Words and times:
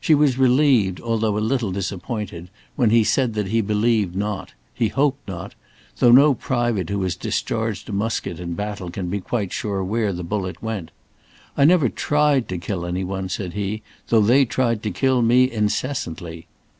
She 0.00 0.12
was 0.12 0.38
relieved, 0.38 1.00
although 1.00 1.38
a 1.38 1.38
little 1.38 1.70
disappointed, 1.70 2.50
when 2.74 2.90
he 2.90 3.04
said 3.04 3.34
that 3.34 3.46
he 3.46 3.60
believed 3.60 4.16
not; 4.16 4.52
he 4.74 4.88
hoped 4.88 5.28
not; 5.28 5.54
though 5.98 6.10
no 6.10 6.34
private 6.34 6.90
who 6.90 7.00
has 7.04 7.14
discharged 7.14 7.88
a 7.88 7.92
musket 7.92 8.40
in 8.40 8.54
baffle 8.54 8.90
can 8.90 9.08
be 9.08 9.20
quite 9.20 9.52
sure 9.52 9.84
where 9.84 10.12
the 10.12 10.24
bullet 10.24 10.60
went. 10.60 10.90
"I 11.56 11.64
never 11.64 11.88
tried 11.88 12.48
to 12.48 12.58
kill 12.58 12.84
any 12.84 13.04
one," 13.04 13.28
said 13.28 13.52
he, 13.52 13.82
"though 14.08 14.20
they 14.20 14.44
tried 14.44 14.82
to 14.82 14.90
kill 14.90 15.22
me 15.22 15.48
incessantly." 15.48 16.48